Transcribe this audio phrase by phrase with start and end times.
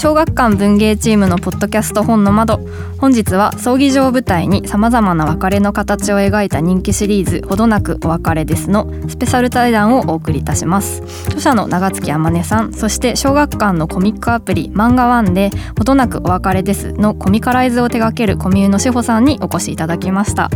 [0.00, 2.66] 小学館文芸チームのポッドキャスト本の窓。
[2.96, 11.02] 本日は葬儀場を舞台にさまざまな別れの形を描いた人気シリーズほどなくお別れですのスペシャル対談をお送りいたします。
[11.26, 20.48] 著者の長月天音さんそして小学館のコミックアプリ漫画ワンでほどなくお別れですのコミカライズを手掛けるコミューの志保さんにお越しいただきました。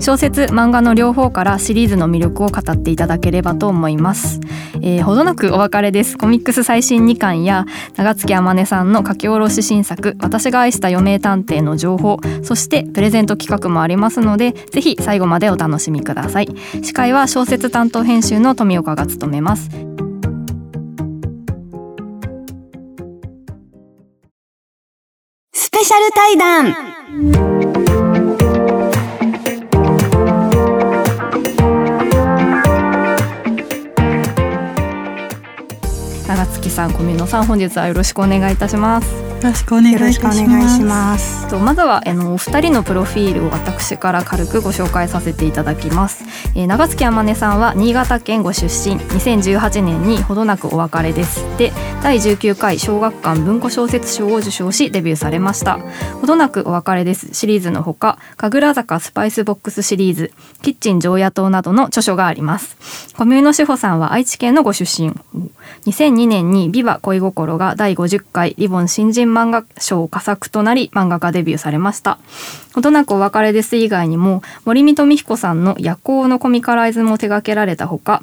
[0.00, 4.40] 小説漫画の両方からシリーズの魅力を語っていただければと思います、
[4.82, 6.16] えー、ほどなくお別れです。
[6.16, 16.48] コミックス最新2巻や長月天音さんの書き下ろし新作私が愛した余命探偵の情報そしてプレゼント企画もありますのでぜひ最後までお楽しみください。
[16.82, 19.68] 司会は小説担当編集の富岡が務めます。
[25.52, 26.96] スペシャル対談。
[36.76, 39.25] さん小見野さん本日はよろしくお願いいたします。
[39.42, 41.48] ろしくお願いします。
[41.48, 48.96] とまずはあのお二人のプロフィールを私から軽くご紹介させていただきます、えー、長月天音さんは新潟県ご出身。
[48.96, 51.44] 2018年にほどなくお別れです。
[51.58, 55.78] で第19回小学館文庫小説賞を受賞しデビューされました。
[56.20, 57.34] ほどなくお別れです。
[57.34, 63.14] シリーズのほか神楽坂スパイスボックスシリーズキッチン常夜灯などの著書があります。
[63.16, 65.12] コミューの志保さんは愛知県のご出身。
[65.86, 72.18] 2002年にビバ恋心が第50回リボン新人漫画賞佳作となり漫画家デビューされました。
[72.74, 78.22] ほどなくお別れです以外にも森見富彦さんの夜行のコミカライズも手掛けられたほか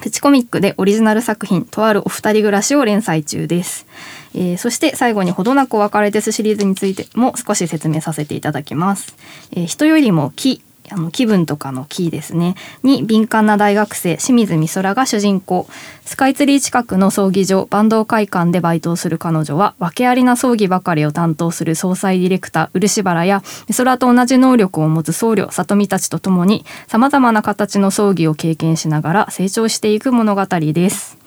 [0.00, 3.86] プチコミックでオリジナル作品とあるお二人暮らしを連載中です、
[4.34, 9.16] えー、そして最後にほどなくお別れですシリーズについても少し説明させていただきます、
[9.52, 15.66] えー、人よりも木あの気分とかのキーですねに敏感な大学生清水美空が主人公
[16.04, 31.18] スカイツリー近くの葬儀場坂東会館でバイトをする彼女は訳ありな葬儀ばかりを担当する総裁ディレクター漆原や美空と同じ能力を持つ僧侶里見たちとともにさまざまな形の葬儀を経験しながら成長していく物語です。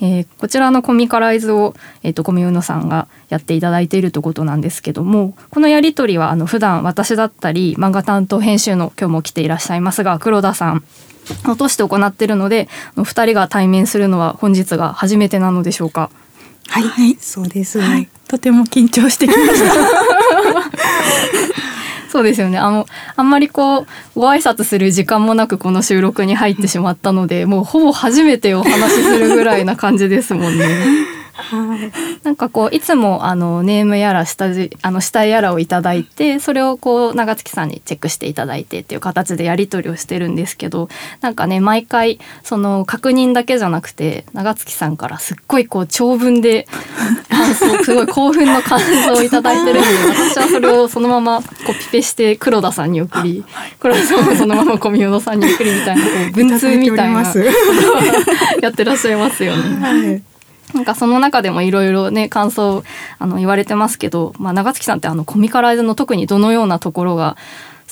[0.00, 10.84] えー、こちらのコミカライズを、えーと、コミューノさんがやっていただいているということなんですけどもこのやり取りはあの普段私だったり漫画担当編集の今日も来ていらっしゃいますが黒田さん
[11.44, 16.10] 落として行っているので2人が対面するのは本日が初めてなのでしょうか？
[16.68, 19.74] はい、はい、そうです、はい、とても緊張してきました。
[22.12, 22.86] そうですよねあの
[23.16, 31.11] あんまりこうご挨拶する時間もなくこの収録に入ってしまったのでもうほぼ初めてお話しするぐらいな感じですもんね。
[31.34, 31.92] はい、
[32.24, 40.88] なんかこういつもあのネームやら下地あの下絵やらをいただいてそれをこう長月さんにチェックしていただいてっていう形でやり取りをしてるんですけど
[41.20, 46.66] なんかね毎回その確認だけじゃなくて長月さんからすっごいこう長文で
[47.82, 49.88] すごい興奮の感想をいただいてるんで
[50.32, 53.44] 私はそれをそのままコピペして黒田さんに送り
[53.80, 57.22] 黒田さんもそのまま小宮野さんに送りみたいなこう文通みたいな
[58.60, 59.80] やってらっしゃいますよね。
[59.80, 60.31] はい
[60.74, 62.82] なんかその中でもいろいろね感想
[63.18, 67.36] あの言われてますけど、まあ、長月さんってあのコミカライズの特にどのようなところが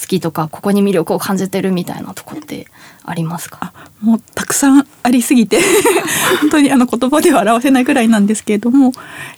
[0.01, 2.69] 好きとかここに魅力を感じてるみたいなとこって
[3.05, 3.73] ありますか？
[4.01, 5.61] もうたくさんありすぎて
[6.41, 8.93] 本当にあの言葉では表せないぐらいなんですけれども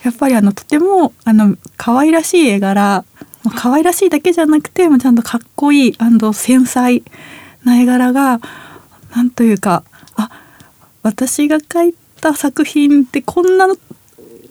[0.04, 3.04] やっぱりあのとてもあの可愛らしい絵柄
[3.56, 5.96] 可愛らしいだけじゃなくてちゃんとかっこいい
[6.32, 7.02] 繊細
[7.64, 8.40] な絵柄が
[9.16, 9.82] なんというか
[10.16, 10.30] あ
[11.02, 13.66] 私が描いた作品ってこんな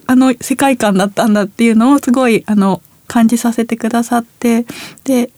[0.06, 4.66] あの世界観だったんだっていうのをすごいあの感じさせてくださって
[5.06, 5.32] で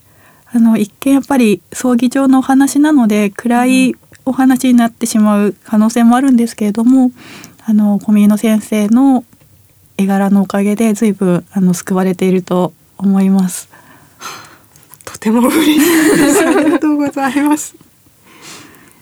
[0.51, 3.95] あの一見やっぱり葬儀場のお話なので暗い
[4.25, 7.11] お話になってしまう可能性もあるんですけれども
[7.65, 9.23] あの小宮野先生の
[9.97, 13.69] 絵柄のおかげで随分あの救われていると思います。
[15.05, 16.47] とても嬉しいです。
[16.47, 17.75] ありがとうございます。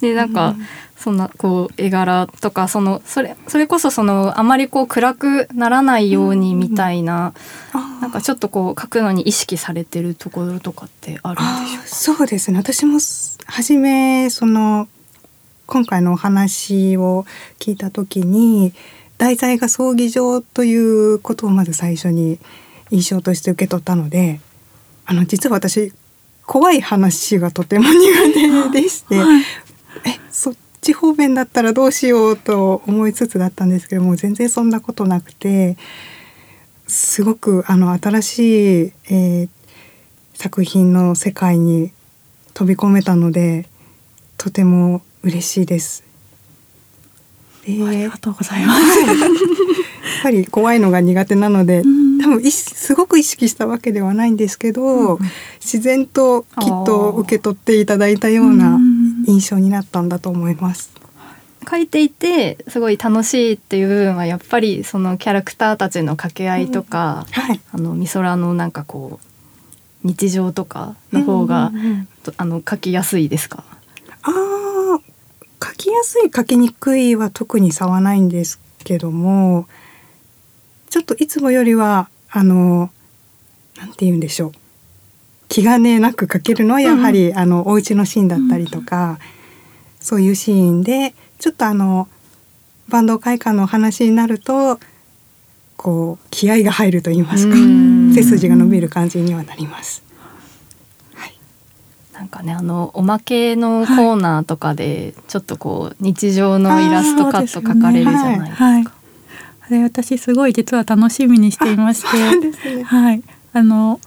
[0.01, 0.65] でなんか、うん
[1.01, 7.33] そんなこう絵柄とかそのそれそれこそそのあまりこう暗くならないようにみたいな、
[7.73, 11.87] うん、なんかちょっとこう描くのに意識されてるところとかってあるんでしょうか？
[11.87, 12.59] そうですね。
[12.59, 12.99] 私も
[13.47, 14.87] 初めその
[15.65, 17.25] 今回のお話を
[17.57, 18.71] 聞いた時に
[19.17, 22.37] 題材が葬儀場ということをまず最初に
[22.91, 24.39] 印象として受け取ったので
[25.07, 25.93] あの実は私
[26.45, 29.43] 怖い話がとても苦手でして、はい
[30.05, 35.77] えそっち方面だったらどうしようと思いつつだったんですけども全然そんなことなくて
[36.87, 39.49] すごくあの新しい、えー
[40.41, 41.91] 作品の世界に
[42.55, 43.67] 飛び込めたので
[44.37, 46.03] とても嬉しいです。
[47.63, 48.99] でありがとうございます。
[49.01, 49.17] やっ
[50.23, 55.19] ぱり怖いのが苦手なので、ん多分すごく意識したわけではないんですけど、
[55.59, 58.90] 自然ときっと受け取っていただいたようなうん
[59.31, 60.91] 印象になったんだと思います。
[61.69, 67.61] 書いていてすごい楽しいっていう部分はやっぱりそのキャラクターたちの掛け合いとか、はい。
[67.71, 69.27] あの美空のなんかこう
[70.07, 73.63] 日常とかの方が、うんうんうんとあの書きやすいですか？
[74.21, 74.99] ああ、
[75.63, 79.67] 書きやすい書きにくいは特に差はないんですけども、
[80.89, 82.91] ちょっといつもよりはあの
[83.77, 84.51] なんて言うんでしょう。
[85.51, 89.19] 気兼ねなく書けるのはやはり、あのお家のシーンだったりとか、
[89.99, 92.07] そういうシーンでちょっとあの
[92.87, 94.79] バンド会館のお話になると
[95.75, 100.03] こう気合が入ると言いますかうん背筋が伸びる感じにはなります。
[101.15, 101.37] はい。
[102.13, 108.63] なんかねあのおまけのコーナーとかでちょっとこう日常のイラストカット描かれるじゃないですか。
[108.63, 108.85] はい。
[108.85, 112.83] あれ私すごい実は楽しみにしていまして、ね。
[112.83, 113.21] はい。
[113.51, 113.99] あの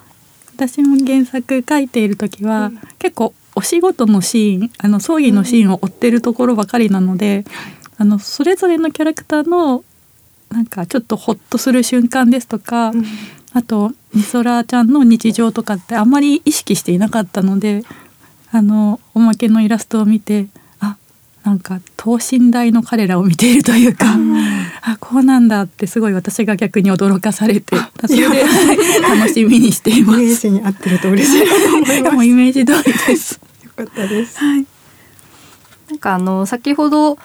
[0.54, 2.80] 私も原作書いている時は、うん。
[2.98, 7.44] 結構お仕事のシーン、あの葬儀のシーンを追ってるところばかりなので、
[7.98, 9.84] あのそれぞれのキャラクターの
[10.50, 13.04] なんかちょっとホッとする瞬間ですとか、うん。
[13.54, 17.84] あとみそらちゃんの日常とかってあんまり意識していなかったので
[18.50, 20.63] あのおまけのイラストを見てあ
[21.44, 24.06] なんか等身大の彼らを見ているというか、
[24.80, 28.78] あこうなんだってすごい私が逆に驚かされてそれではい
[29.20, 30.40] 楽しみにしていまイメーす。
[30.42, 31.40] ジに合ってると嬉しい
[32.02, 33.38] なと思イメージ通りです。
[33.62, 34.38] よかったです。
[34.38, 34.66] はい。
[35.90, 37.18] なんかあの先ほど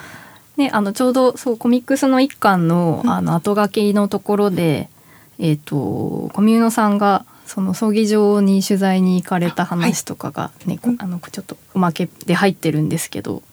[0.58, 4.90] ねあのちょうどそうコミックスの一巻のあの後書きのところで、
[5.38, 13.44] えっ、とコミューノさんがその葬儀場に取材に行かれた話とかがね、こあのちょっとおまけで入ってるんですけど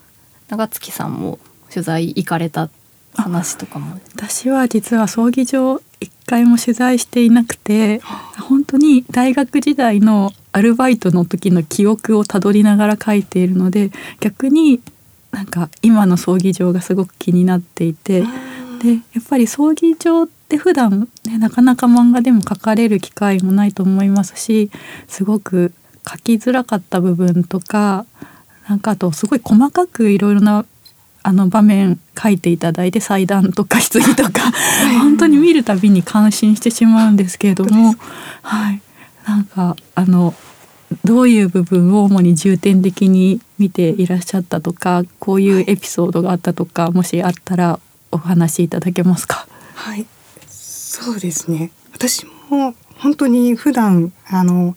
[0.49, 1.39] 長月さんも
[1.71, 2.69] 取材行かれた
[3.15, 3.99] 話とかも。
[4.15, 8.01] 私は実は葬儀場一回も取材していなくて
[8.49, 13.91] 本当に大学時代のアルバイトの時の記憶をたどりながら書いているので
[14.21, 14.83] 逆に
[15.31, 18.23] なんか今の葬儀場がすごく気になっていて
[18.83, 24.71] でやっぱり葬儀場って普段ねなかなか漫画でも書かれる機会もないと思いますし
[25.09, 25.73] すごく
[26.09, 28.07] 書きづらかった部分とか
[28.69, 30.65] なんかあとすごい細かくいろいろな
[31.23, 34.53] あの場面書いていただいて祭壇とか棺とか
[35.01, 37.95] 本当に見るたびに感心してしまうんですけれども、
[38.43, 38.81] はい、
[39.27, 40.35] なんかあの
[41.05, 47.81] どういう部分を主に重点的に見ていらっしゃったとかこういうエピソードがあったとかもしあったら
[48.13, 49.49] お話しいただけますか？
[49.75, 50.07] はい、
[50.47, 51.73] そうですね。
[51.93, 54.77] 私も本当に普段あの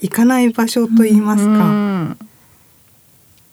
[0.00, 2.18] 行かない場所と言いますうか、ん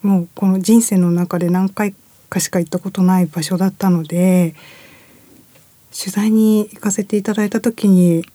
[0.03, 1.95] もうこの人生の中で何回
[2.29, 4.53] かしか行ったことない場所だったので、
[5.97, 8.25] 取材に行かせていただいた時に。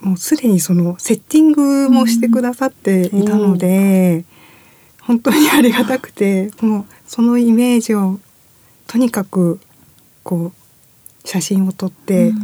[0.00, 4.26] もうすでにそのセッティングもしてくださっていたので、
[5.00, 8.20] 本当にありがたくてもうそのイメージを
[8.86, 9.60] とにかく
[10.22, 12.34] こう写真を撮って、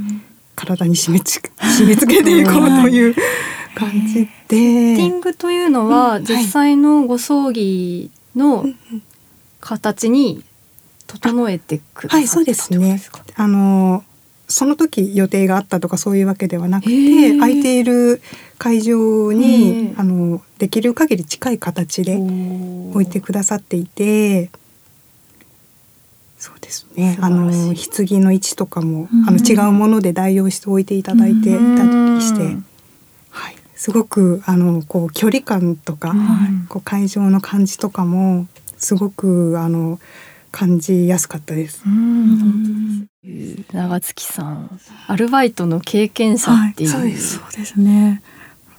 [0.57, 3.15] 体に締めつ締め付けていこうという
[3.75, 5.09] 感じセッティで。
[5.09, 8.65] ングというのは、うん実際のご葬儀の
[9.61, 10.45] 形に
[11.07, 13.01] 整えてくださはい、そうですね。
[13.11, 14.05] かあの
[14.49, 18.21] その時予定があったとかそういうわけではなくへーて、空いている
[18.59, 24.51] 会場へにーあのできる限り近い形で置いてくださっていて。
[26.39, 27.19] そうですね。
[27.21, 31.59] あの棺の位置とかも、うんあの違うもので代用して置いていただいていたり
[32.23, 32.63] して、うんはい、
[33.81, 38.47] すごくあのこう距離感とか、うんこう会場の感じとかも
[38.77, 39.99] すごくあの
[40.53, 41.83] 感じやすかったです。
[41.87, 43.09] うん
[43.73, 48.23] 長月さんアルバイトの経験者っていう、はいそうですそうですね。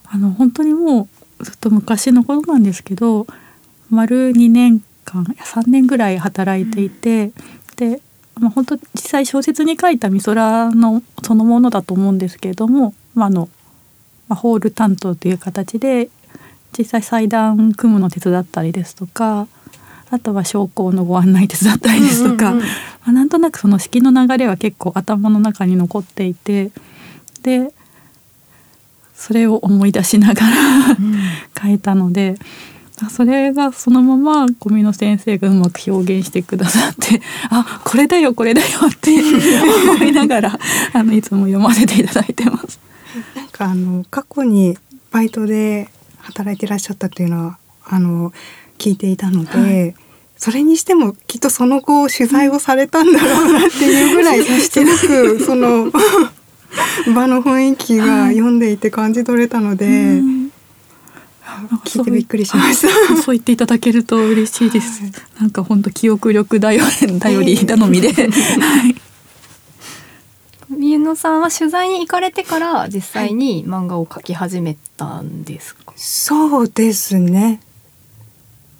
[0.06, 1.08] あの本当にも
[1.40, 3.26] うずっと昔のことなんですけど、
[3.90, 7.32] 丸2年間いや3年ぐらい働いていて、
[7.76, 8.02] で、
[8.40, 13.50] まあ本当実際小説に書いた美空のそのものだと思うんですけれども、まああの
[14.32, 16.10] まあホール担当という形で
[16.78, 19.48] 実際祭壇組むの手伝ったりですとか。
[20.14, 22.70] あとは商工のご案内手伝ったりですとか、うんうんうんま
[23.06, 26.70] あ、なんとなくその式の流れは結構頭の中に残っていて
[27.44, 27.74] で
[29.14, 30.48] それを思い出しながら
[31.64, 32.36] 書いたので。
[33.10, 37.20] それがそのまま小見の先生がうまく表現してくださって
[37.50, 39.20] あこれだよこれだよって
[39.96, 40.60] 思いながら
[40.94, 42.91] あのいつも読ませていただいてます。
[43.64, 44.78] あの過去に
[45.12, 45.88] バイトで
[46.18, 48.32] 働いていらっしゃったっていうのはあの
[48.78, 49.96] 聞いていたので、はい、
[50.36, 55.92] それにしてもきっとその後取材をされたんだろうなっていうぐらい すごくその
[57.14, 60.22] 場の雰囲気が読んでいて感じ取れたので。
[61.86, 63.22] 聞いてびっくりしました。
[63.22, 65.02] そう言っていただけると嬉しいです。
[65.40, 66.82] なんか本当記憶力頼
[67.20, 68.14] 頼り頼みで。
[68.16, 69.01] はい。
[70.82, 77.62] 三野さんは取材に行かれてから実際に漫画を描き始めたんですか、はい、そうですね。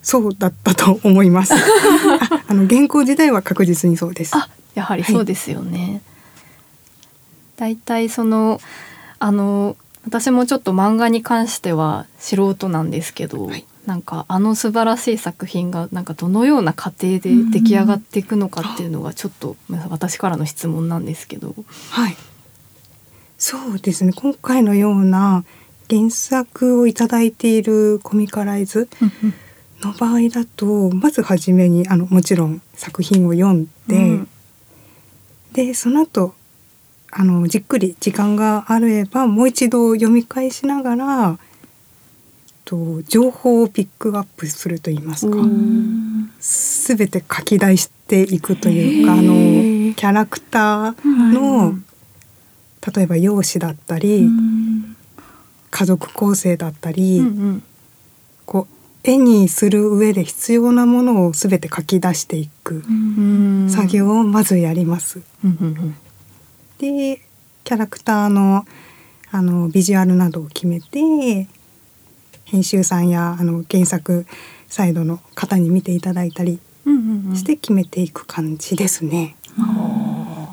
[0.02, 1.54] そうだったと思います。
[2.48, 4.36] あの原稿自体は確実にそうです。
[4.36, 6.00] あやはりそうですよね、はい、
[7.56, 8.60] だいたいその
[9.20, 19.56] あの私もちょっと漫画に関しては素人なんですけど、はい、なんかあの素晴らしい作品がなんかどのような過程で出来上がっていくのかっていうのがちょっと
[19.88, 21.54] 私からの質問なんですけど。
[21.90, 22.16] はい、
[23.38, 24.12] そうですね。
[24.12, 25.44] 今回のような
[25.90, 28.88] 原作を頂いているコミカライズ
[29.82, 34.28] の場合だとまず初めにあのもちろん作品を読んで、うん、
[35.52, 36.34] でその後
[37.10, 41.38] あのじっくり時間があればもう一度読み返しながら
[42.64, 45.36] と情報をピックアップすると言いますか。
[46.40, 51.74] すべて書き出していくというかあのキャラクターの、
[52.94, 54.28] 例えば容姿だったり
[55.70, 57.62] 家族構成だったり、うんうん、
[58.44, 62.84] こう絵にする上で必要なものをすべて書き出していく
[63.68, 65.20] 作業をまずやります。
[66.78, 67.20] で
[67.64, 68.64] キャラクターの
[69.34, 71.48] あのビジュアルなどを決めて
[72.52, 74.26] 編集さんやあの原作
[74.68, 76.60] サイドの方に見ていただいたり
[77.34, 79.36] して決めていく感じですね。
[79.58, 79.76] うんうんうん、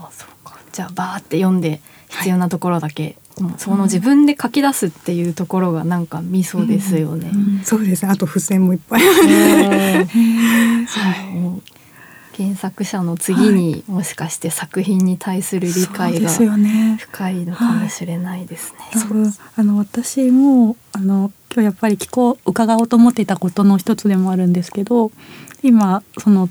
[0.10, 0.58] そうか。
[0.72, 7.32] じゃあバーって読んで必要なところだけ、はい、その自分で書き出すっていうところがなんかミソですよね。
[7.34, 7.58] うん。
[7.58, 8.12] うん、そうですね。
[8.12, 9.02] あと付箋もいっぱい。
[9.02, 10.06] は
[11.62, 11.69] い
[12.40, 18.80] 原作者の次にもしかして作品に対する理解が深いのかもしれないですね。
[18.80, 25.12] はい、あの私もあの今日やっぱり聞こう伺おうと思っていたことの一つでもあるんですけど
[25.64, 26.48] 今その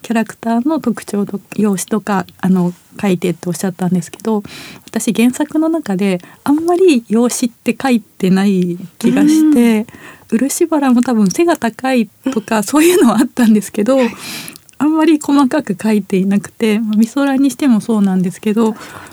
[0.00, 4.42] キャラクターの特徴と容姿とかあの書いてっておっしゃったんですけど
[4.86, 9.86] 私原作の中であんまり容姿って書いてない気がして、
[10.30, 13.98] 漆原も多分背が高いとかそういうのはあったんですけど
[14.78, 18.72] あんまり細かく書いていなくて、まあ、美空にしてもそうなんですけど、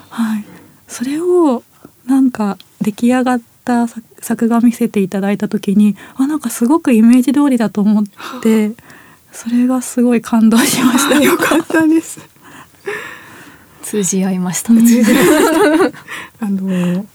[0.09, 0.45] はい、
[0.87, 1.63] それを
[2.05, 3.87] なんか出来上がった
[4.19, 8.03] 作画見せていただいた時にあなんかすごくイメージ通りだと思っ
[8.41, 8.71] て
[9.31, 11.19] それがすごい感動しました。
[11.21, 12.21] よかったです。
[13.83, 14.81] 通じ合いましたね。
[16.39, 17.05] あの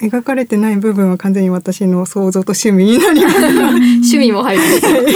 [0.00, 3.38] 描かれてない部分は完全に私の想像と趣味になります。
[3.46, 4.62] 趣味も入る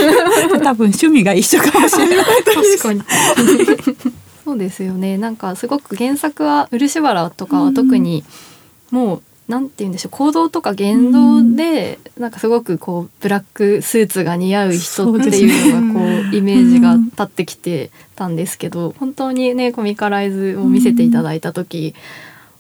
[0.63, 3.03] 多分趣味が一緒かもしれない確かに。
[4.45, 5.17] そうですよね。
[5.17, 8.25] なんかすごく原作は漆原とかは特に
[8.91, 21.95] もうなんて言うんでしょう行動とか言動でなんかすごくこうブラックスーツが似合う人っていうのがこうイメージが立ってきてたんですけど本当にねコミカライズを見せていただいた時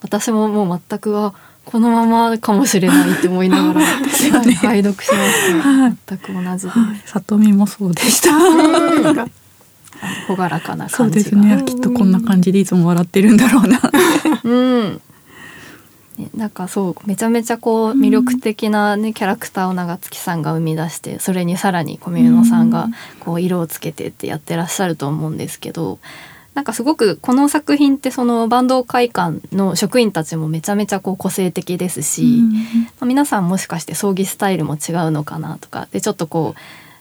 [0.02, 4.06] 私ももう全くはこのままかもしれないって思いながら、ね、
[4.54, 6.68] 拝読しました、はい、全く同じ
[7.06, 8.30] 里見もそうでした。
[10.28, 11.62] 朗らかなそうですね。
[11.66, 13.80] きっとこんな感じでいつも笑ってるんだろうな。
[14.44, 15.00] うん。
[16.36, 25.98] なんかそうめちゃめちゃこう魅力的なね、キャラクターを長月さんが生み出してそれにさらに小宮野さんがこう色をつけてってやってらっしゃると思うんですけど
[26.54, 32.58] なんかすごくこの作品ってその坂東会館の職員たちもめちゃめちゃこう個性的ですし、うん、ま
[33.00, 36.60] あ、皆さんもしかして葬儀スタイルも違うのかなとかでちょっとこう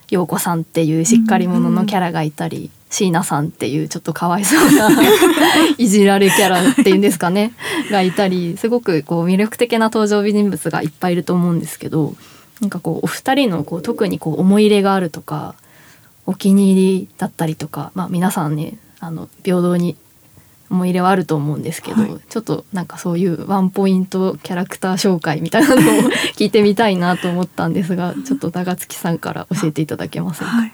[0.10, 4.90] 陽子さんっていうしっかり者のキャラがいたり、うん、椎名さんっていうちょっとかわいそうな
[5.78, 7.54] いじられキャラっていうんですかね
[7.92, 12.16] がいたりすごくこう魅力的な登場人物がいっぱいいると思うんですけど
[12.60, 15.54] なんかこうお二人のこう特にこう思い入れがあるとか
[16.26, 19.98] お気に入りだったりとか、まあ、皆さんねあの平等に
[20.70, 25.84] 思い入れはあると思うんですけど、はい、ちょっとなんかそういうワンポイントキャラクター紹介みたいなのを
[26.36, 30.74] 聞いてみたいなと思ったんですが ちょっと長月さんから教えていただけませんか、はい、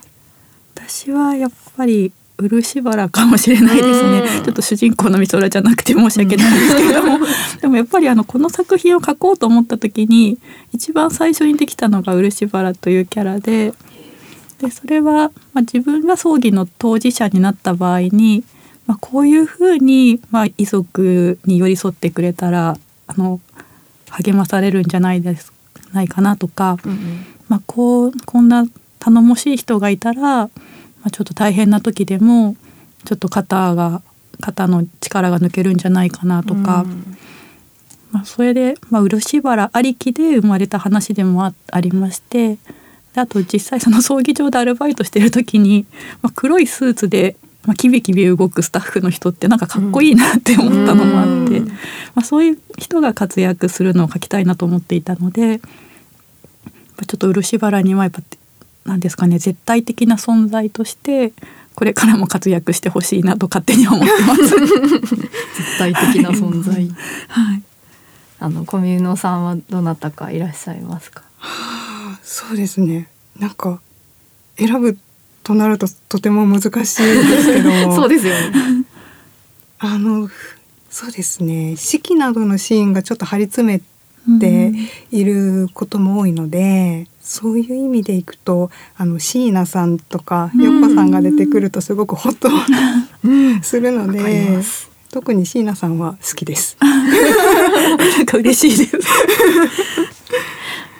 [0.76, 4.20] 私はやっぱり漆原かもしれないですね。
[4.38, 4.44] うん。
[4.44, 7.18] ちょっと主人公の美空じゃなくて申し訳ないんですけれども、
[7.60, 10.38] でもやっぱりあのこの作品を書こうと思った時に
[10.72, 13.74] 一番最初にできたのが漆原というキャラで
[14.60, 18.44] でそれは、まあ、自分が葬儀の当事者になった場合に、
[18.86, 22.76] まあ、こういうふうに、まあ、遺族に寄り添ってくれたら
[23.06, 23.40] あの
[24.10, 25.52] 励まされるんじゃないです
[25.92, 28.66] ないかなとか、うんまあ、こうこんな
[28.98, 30.50] 頼もしい人がいたら、ま
[31.04, 32.56] あ、ちょっと大変な時でも
[33.04, 34.02] ちょっと肩が
[34.40, 37.16] 肩の力が抜けるんじゃないかなとか、うん
[38.12, 42.58] まあ、それで、まあ、漆原ありきで生まれた話でもあありましてで
[43.14, 45.86] あと実際その葬儀場でアルバイトしてる時に、
[46.22, 47.36] まあ、黒いスーツで、
[47.66, 51.68] まあ、キビキビ動くスタッフの人ってなんかかっこいいなって思ったのもあって、うん。
[51.68, 51.74] ま
[52.16, 58.20] あ、そういう人が活躍するのを書きたいなと思っていたのでちょっと漆原にはやっぱ
[58.84, 61.32] なんですかね絶対的な存在として
[61.74, 64.42] これからも活躍してほしいなと勝手に思ってます。
[64.50, 66.74] 絶対的な存在。
[67.28, 67.62] はい。
[68.38, 71.22] あのコミューノさんはどなたかいらっしゃいますか？
[71.40, 71.79] あ
[72.32, 73.08] そうですね。
[73.36, 73.80] なんか
[74.56, 74.96] 選ぶ
[75.42, 78.84] となるととても難しいですけど そうですよね。
[79.80, 80.30] あの
[80.88, 81.74] そうですね。
[81.76, 83.82] 式などのシーンがちょっと張り詰
[84.28, 84.72] めて
[85.10, 90.82] いることも多いので、そういう意味でいくとあの椎名さんとかうん。
[90.82, 92.48] 横さんが出てくるとすごくホッと
[93.62, 94.60] するので
[95.10, 96.76] 特に椎名さんは好きです。
[96.80, 100.19] なんか嬉しいです。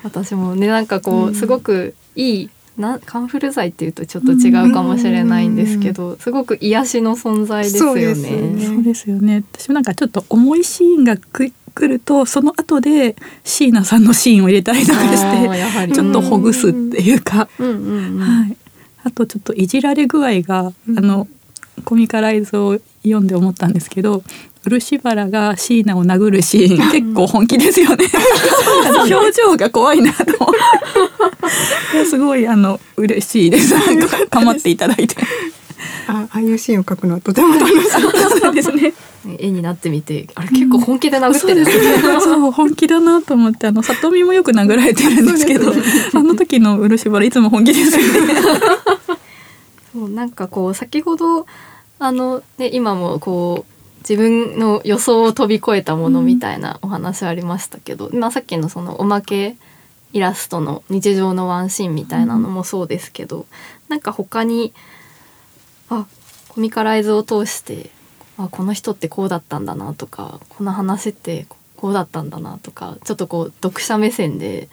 [0.02, 8.14] 私もねなんかこう、うんすごくいいなカンフル剤っていうとちょっと違うかもしれないんですけど、すごく癒しの存在ですよね。
[8.14, 9.44] ねそうですよね。
[9.52, 18.56] 私もなんかちょっと重いシーンがく来るとその後で椎名さんのシーンを入れたりとかしてちょっとほぐすっていうか、はい。
[19.04, 21.28] あとちょっといじられ具合が、うんあの
[21.82, 24.22] コミカライズを読んで思ったんですけど。
[24.62, 28.04] 漆原が椎名を殴るシーン結構本気ですよね。
[29.10, 30.24] 表情が怖いなと。
[32.04, 33.74] すごいあの嬉しいです。
[33.74, 35.16] なんか構っていただいて。
[36.06, 37.90] あああいうシーンを描くのはとても楽しい。
[37.90, 38.92] そうですね。
[39.38, 42.20] 絵になってみてあれ結構本気で殴ってる、そうですね。
[42.20, 45.82] そう本気だなと思ってあの里見もよく殴られてるんですけど、そう
[46.14, 48.34] あの時の漆原いつも本気ですよね。
[49.92, 51.46] そうなんかこう先ほど
[51.98, 59.56] あの、ね、今もこう自分の予想を飛び越えたものみたいなお話ありましたけど、まあ、さっきのそのおまけ
[60.12, 63.46] イラストの日常のワンシーンみたいなのもそうですけど、
[63.88, 64.72] なんか他に
[65.88, 66.06] あ
[66.48, 67.90] コミカライズを通して
[68.38, 74.68] あこの人ってこうだったんだなとかこの話ってこうだったんだなとかちょっとこう読者目線で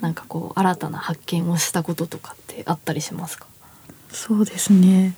[0.00, 3.46] なんかこう新たな発見をしたこととかってあったりしますか？
[4.10, 5.14] そうですね。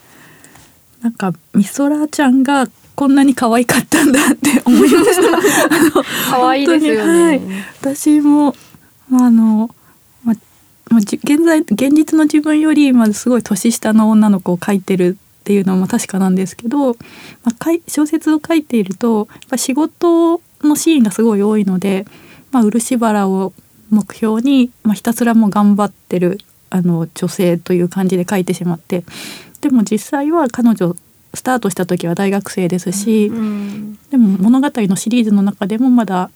[1.03, 6.03] なんか美空ちゃんがこんなに可愛かったんだって思いました。
[6.31, 7.23] 可愛いですよね。
[7.23, 7.41] はい
[7.81, 8.55] 私も、
[9.09, 9.75] まあ、あの、
[10.25, 10.37] まあ、
[10.91, 16.95] ま現在現実の自分よりまずすごい年下の女の子を描いてるっていうのも確かなんですけど、ま
[17.47, 22.07] あ、かい小説を書いているとやっぱ仕事のシーンがすごい多いので、
[22.53, 23.53] まあ、漆原を
[23.91, 26.39] 目標に、まあ、ひたすらもう頑張ってる
[26.71, 29.05] あの女性という感じで書いてしまって
[29.61, 30.97] でも実際は彼女
[31.35, 36.31] スタートした時は大学生ですし、うんでも物語のシリーズの中でもまだ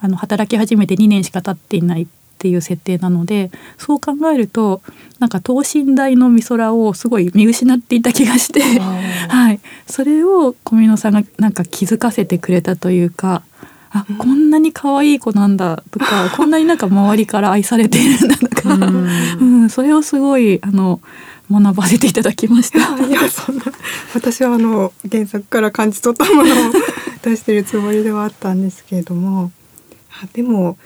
[0.00, 2.06] あの働き始めて2年しか経っていないっ
[2.38, 4.80] ていう設定なのでそう考えると
[5.18, 8.62] なんか等身大の美空をすごい見失っていた気がして、
[9.28, 13.42] はい、それを小見野さんがなんか気づかせてくれたというか。
[13.92, 18.74] あこんなに可愛い子なんだとかこんなになんか周りから愛されているんだとか、
[19.40, 21.00] うん、それをすごいあの
[21.50, 22.78] 学ばせていただきました。
[23.06, 23.64] いやそんな
[24.14, 26.72] 私はあの原作から感じ取ったものを
[27.22, 29.50] 出してるつもりではあったんですけれども
[30.22, 30.78] あでも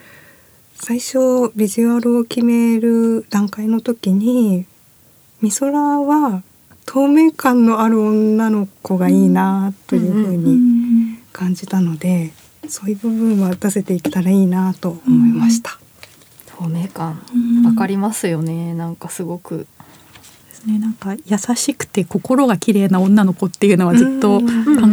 [0.75, 4.67] 最初ビジュアルを決める段階の時に
[5.43, 6.43] 美空は
[6.87, 12.33] 透明感のある女の子がいいなというふううにん感じたので、
[12.69, 15.79] そういう部分は出せていけたらいいなと思いました。
[16.59, 18.75] 透明感うんわかりますよね。
[18.75, 19.67] なんかすごく
[20.67, 24.47] ね、なんか優しくて心が綺麗な女の子っていうのはずっと考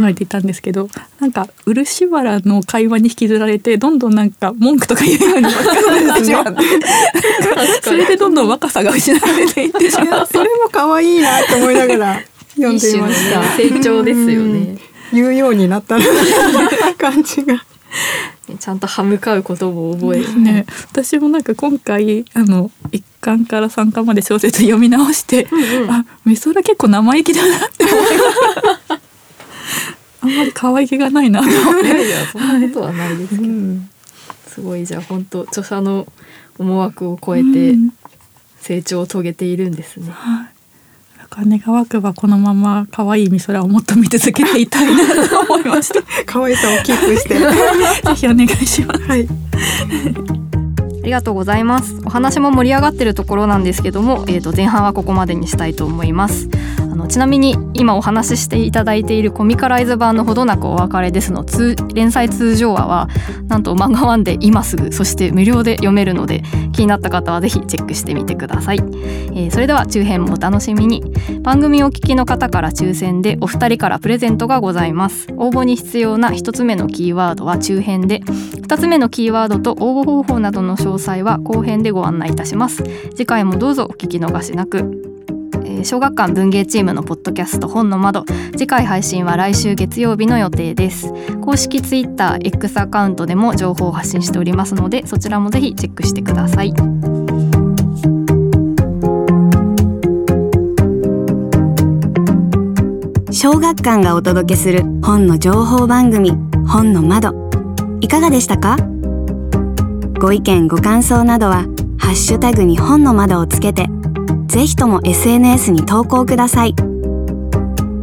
[0.08, 5.54] えていたんですけど、なんか漆原の会話に引きずられてどんどんなんか文句とか言うようになっ
[6.18, 6.52] てしまって
[7.82, 12.22] それでどんどん若さが失われていってしいまっやそれも可愛いなと思いながら
[12.56, 13.44] 読んでいました。
[13.56, 14.78] 成長ですよね。
[15.14, 16.04] 言うようになったな
[16.98, 17.64] 感じが。
[18.60, 25.92] ちゃんと歯向かうことも覚えね、私もなんか今回あの一巻から三巻まで小説読み直して、うんうん。
[25.92, 28.18] あ美空結構生意気だなって思いまし
[28.88, 29.00] た
[30.24, 31.88] あんまり可愛げがないなと思って。
[31.88, 33.52] いやいやそんなことはないですけど、
[34.48, 36.06] すごいじゃあ本当著者の
[36.60, 37.94] 思惑を超えてうん。
[38.62, 40.12] 成長を遂げているんですね。
[40.12, 40.48] はい
[41.18, 46.02] だから願わくばこのまま可愛い美空をもっと見続けていたいなと思いました。
[46.28, 47.36] 可愛さをキープして。
[47.40, 49.02] ぜひお願いします。
[49.04, 49.28] はい。
[51.02, 51.96] ありがとうございます。
[52.06, 56.48] お話も盛り上がってるところなんですけども、えー、と前半はここまでにしたいと思います。
[57.02, 63.10] のちなみに今お話ししていただいているコミカライズ版のほどなくお別れですの通連載通常話は
[63.48, 68.78] なんと漫画ワンで今すぐそして無料で読めるので気になった方はぜひチェックしてみてください。
[68.78, 71.04] えーそれでは中編もお楽しみに。
[71.42, 75.28] 番組お聞きの方から抽選でお二人からプレゼントがございます。
[75.36, 85.11] 応募に必要な一つ目のキーワードは中編で2つ目のキーワードと応募方法などの詳細は後編でご案内いたします次回もどうぞお聞き逃しなく
[85.84, 88.26] 小学館文芸チームのポッドキャスト本の窓。
[88.52, 91.12] 次回配信は来週月曜日の予定です。
[91.42, 96.74] 公式ツイッター X アカウントでも情報を発信しておりますのでそちらもぜひチェックしてください。
[103.34, 106.32] 小学館がお届けする本の情報番組
[106.68, 107.50] 本の窓。
[108.02, 108.78] いかがでしたか？
[110.20, 111.66] ご意見ご感想などは
[111.98, 113.88] ハッシュタグに本の窓をつけて
[114.52, 116.76] ぜひとも SNS に投稿ください。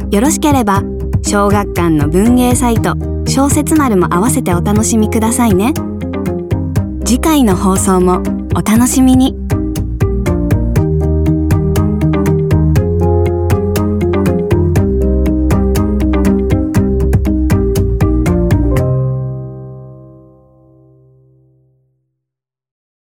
[0.09, 0.81] よろしければ
[1.21, 2.95] 小学館の文芸サイト
[3.27, 5.75] 小説丸も合わせてお楽しみくださいね。
[7.05, 8.23] 次回の放送も
[8.55, 9.48] お楽しみに。